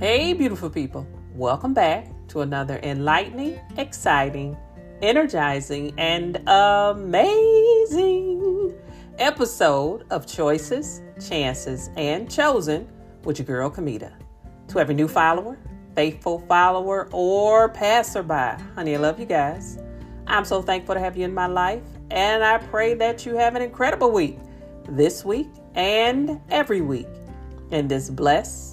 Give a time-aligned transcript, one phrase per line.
[0.00, 1.06] Hey, beautiful people.
[1.34, 4.56] Welcome back to another enlightening, exciting,
[5.02, 7.52] energizing, and amazing
[9.18, 12.88] episode of Choices, Chances, and Chosen
[13.24, 14.14] with your girl, Kamita.
[14.68, 15.58] To every new follower,
[15.94, 19.76] faithful follower, or passerby, honey, I love you guys.
[20.26, 23.54] I'm so thankful to have you in my life, and I pray that you have
[23.54, 24.38] an incredible week
[24.88, 27.06] this week and every week
[27.70, 28.69] in this blessed,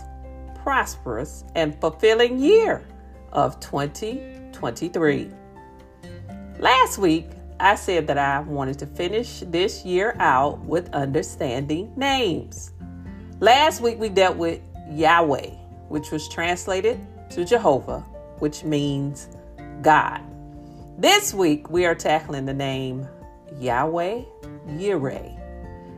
[0.68, 2.86] prosperous, and fulfilling year
[3.32, 5.32] of 2023.
[6.60, 12.74] Last week, I said that I wanted to finish this year out with understanding names.
[13.40, 14.60] Last week, we dealt with
[14.92, 15.52] Yahweh,
[15.88, 17.00] which was translated
[17.30, 18.02] to Jehovah,
[18.40, 19.30] which means
[19.82, 20.20] God.
[20.98, 23.08] This week, we are tackling the name
[23.58, 24.22] Yahweh
[24.68, 25.37] Yireh.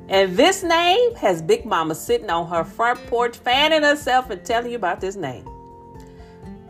[0.10, 4.72] And this name has Big Mama sitting on her front porch, fanning herself and telling
[4.72, 5.48] you about this name.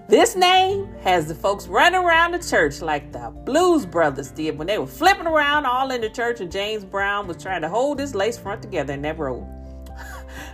[0.10, 4.68] This name has the folks running around the church like the Blues Brothers did when
[4.68, 8.00] they were flipping around all in the church and James Brown was trying to hold
[8.00, 9.48] his lace front together in that robe.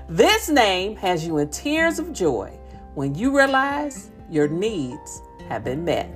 [0.08, 2.52] this name has you in tears of joy
[2.94, 6.08] when you realize your needs have been met.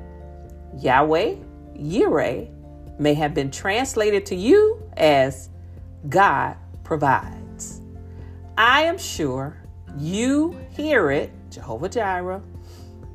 [0.77, 1.35] Yahweh,
[1.75, 2.47] Yireh,
[2.99, 5.49] may have been translated to you as
[6.07, 7.81] God provides.
[8.57, 9.57] I am sure
[9.97, 12.41] you hear it, Jehovah Jireh,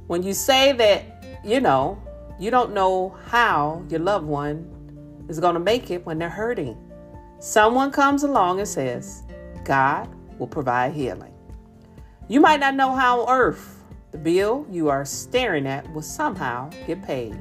[0.06, 2.00] when you say that, you know,
[2.38, 4.70] you don't know how your loved one
[5.28, 6.76] is going to make it when they're hurting.
[7.38, 9.22] Someone comes along and says,
[9.64, 11.32] God will provide healing.
[12.28, 16.70] You might not know how on earth the bill you are staring at will somehow
[16.86, 17.36] get paid.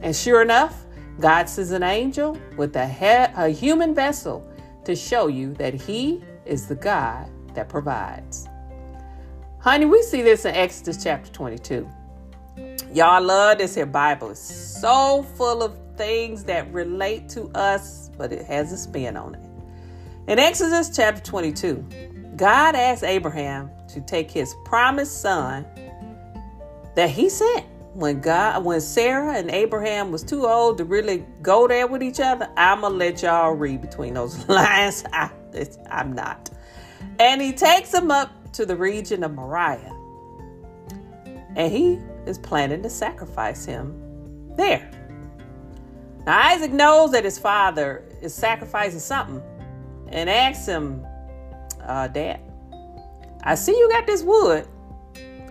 [0.00, 0.84] And sure enough,
[1.18, 4.46] God sends an angel with a, he- a human vessel
[4.90, 8.48] to show you that He is the God that provides.
[9.60, 11.88] Honey, we see this in Exodus chapter 22.
[12.92, 14.30] Y'all love this here Bible.
[14.30, 14.40] It's
[14.80, 20.30] so full of things that relate to us, but it has a spin on it.
[20.30, 25.66] In Exodus chapter 22, God asked Abraham to take his promised son
[26.96, 31.66] that he sent when God when Sarah and Abraham was too old to really go
[31.66, 35.04] there with each other, I'm gonna let y'all read between those lines.
[35.12, 35.30] I,
[35.90, 36.50] I'm not.
[37.18, 39.96] And he takes him up to the region of Moriah.
[41.56, 44.00] And he is planning to sacrifice him
[44.56, 44.88] there.
[46.26, 49.42] Now Isaac knows that his father is sacrificing something
[50.08, 51.04] and asks him,
[51.82, 52.40] uh, Dad,
[53.42, 54.68] I see you got this wood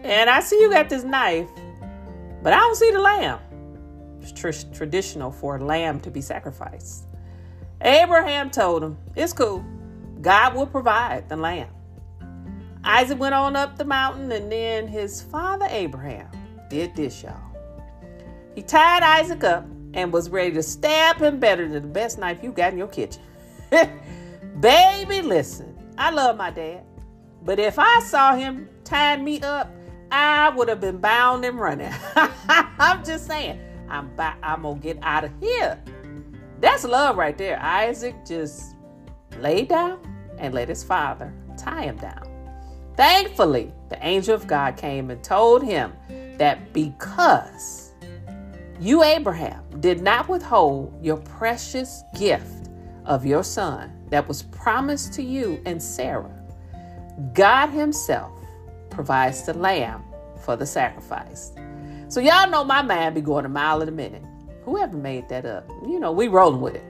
[0.03, 1.49] and I see you got this knife
[2.41, 3.39] but I don't see the lamb.
[4.21, 7.05] It's tr- traditional for a lamb to be sacrificed.
[7.81, 9.63] Abraham told him, It's cool.
[10.21, 11.69] God will provide the lamb.
[12.83, 16.29] Isaac went on up the mountain, and then his father Abraham
[16.69, 17.35] did this, y'all.
[18.55, 22.39] He tied Isaac up and was ready to stab him better than the best knife
[22.43, 23.21] you got in your kitchen.
[24.59, 26.83] Baby, listen, I love my dad,
[27.43, 29.71] but if I saw him tying me up,
[30.11, 31.93] I would have been bound and running.
[32.15, 33.59] I'm just saying,
[33.89, 35.81] I'm I'm gonna get out of here.
[36.59, 37.59] That's love right there.
[37.61, 38.75] Isaac just
[39.39, 39.99] laid down
[40.37, 42.27] and let his father tie him down.
[42.95, 45.93] Thankfully, the angel of God came and told him
[46.37, 47.93] that because
[48.79, 52.69] you, Abraham, did not withhold your precious gift
[53.05, 56.33] of your son that was promised to you and Sarah,
[57.33, 58.38] God Himself
[58.99, 60.03] provides the lamb
[60.43, 61.53] for the sacrifice.
[62.09, 64.25] So y'all know my mind be going a mile in a minute.
[64.63, 66.83] Whoever made that up, you know, we rolling with it.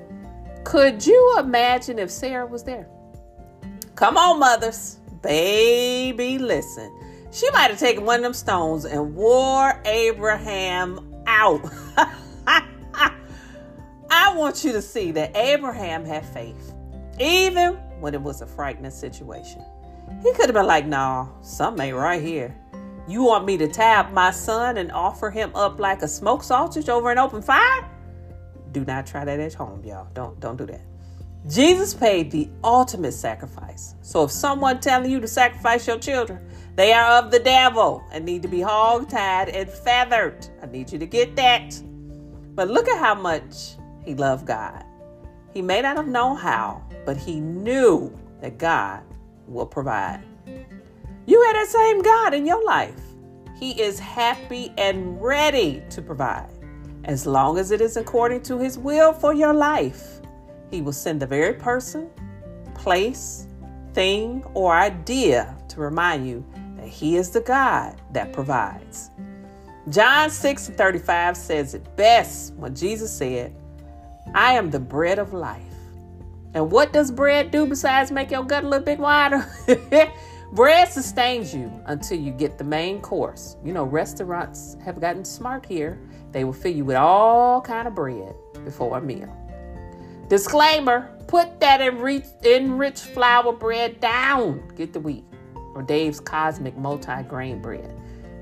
[0.63, 2.87] Could you imagine if Sarah was there?
[3.93, 4.97] Come on, mothers.
[5.21, 6.91] Baby, listen.
[7.31, 11.61] She might have taken one of them stones and wore Abraham out.
[14.09, 16.73] I want you to see that Abraham had faith,
[17.19, 19.63] even when it was a frightening situation.
[20.23, 22.55] He could have been like, no, something ain't right here.
[23.07, 26.89] You want me to tap my son and offer him up like a smoked sausage
[26.89, 27.89] over an open fire?
[28.71, 30.07] Do not try that at home, y'all.
[30.13, 30.81] Don't don't do that.
[31.47, 33.95] Jesus paid the ultimate sacrifice.
[34.01, 36.39] So if someone telling you to sacrifice your children,
[36.75, 40.47] they are of the devil and need to be hog-tied and feathered.
[40.61, 41.81] I need you to get that.
[42.53, 43.75] But look at how much
[44.05, 44.83] he loved God.
[45.51, 49.01] He may not have known how, but he knew that God
[49.49, 50.23] will provide.
[51.25, 52.99] You have that same God in your life.
[53.59, 56.49] He is happy and ready to provide.
[57.03, 60.21] As long as it is according to His will for your life,
[60.71, 62.09] He will send the very person,
[62.75, 63.47] place,
[63.93, 66.45] thing, or idea to remind you
[66.77, 69.11] that He is the God that provides.
[69.89, 73.55] John 6 and 35 says it best when Jesus said,
[74.33, 75.68] I am the bread of life.
[76.53, 79.45] And what does bread do besides make your gut a little bit wider?
[80.53, 83.57] bread sustains you until you get the main course.
[83.63, 85.99] You know, restaurants have gotten smart here.
[86.31, 88.33] They will fill you with all kind of bread
[88.65, 89.35] before a meal.
[90.27, 94.67] Disclaimer, put that enriched flour bread down.
[94.75, 95.25] Get the wheat
[95.75, 97.95] or Dave's Cosmic Multi-Grain Bread.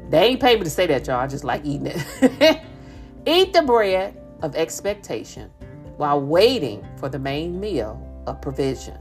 [0.09, 1.19] They ain't pay me to say that, y'all.
[1.19, 2.61] I just like eating it.
[3.25, 5.51] Eat the bread of expectation
[5.97, 8.97] while waiting for the main meal of provision.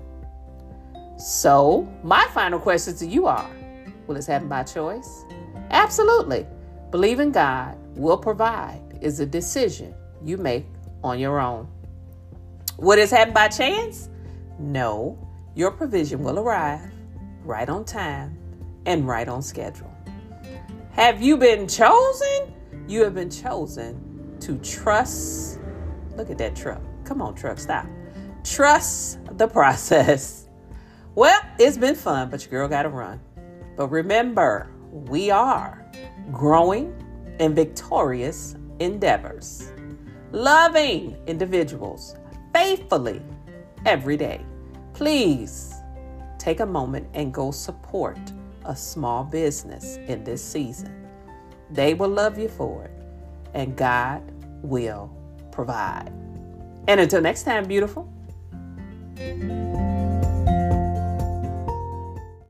[1.18, 3.50] So, my final question to you are
[4.06, 5.24] Will this happen by choice?
[5.70, 6.46] Absolutely.
[6.90, 10.66] Believing God will provide is a decision you make
[11.02, 11.68] on your own.
[12.78, 14.08] Would this happen by chance?
[14.58, 15.18] No.
[15.54, 16.92] Your provision will arrive
[17.42, 18.38] right on time
[18.84, 19.92] and right on schedule.
[20.92, 22.54] Have you been chosen?
[22.86, 25.58] You have been chosen to trust.
[26.16, 26.80] Look at that truck.
[27.04, 27.86] Come on, truck, stop.
[28.42, 30.48] Trust the process.
[31.14, 33.20] Well, it's been fun, but your girl got to run.
[33.76, 35.84] But remember, we are
[36.32, 36.94] growing
[37.38, 39.72] and victorious endeavors,
[40.32, 42.16] loving individuals
[42.52, 43.22] faithfully
[43.84, 44.44] every day.
[44.94, 45.74] Please
[46.38, 48.18] take a moment and go support
[48.64, 51.08] a small business in this season.
[51.70, 52.90] They will love you for it,
[53.54, 54.22] and God
[54.62, 55.15] will
[55.56, 56.12] provide.
[56.86, 58.12] And until next time, beautiful.